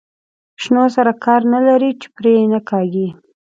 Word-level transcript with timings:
شنو 0.61 0.83
سره 0.95 1.11
کار 1.23 1.41
نه 1.53 1.59
لري 1.67 1.91
چې 2.01 2.07
پرې 2.15 2.31
یې 2.39 2.45
نه 2.53 2.59
کاږي. 2.69 3.07